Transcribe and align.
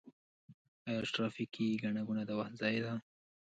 آیا 0.87 1.01
ټرافیکي 1.13 1.67
ګڼه 1.83 2.01
ګوڼه 2.07 2.23
د 2.27 2.31
وخت 2.39 2.53
ضایع 2.61 2.81
ده؟ 2.85 2.93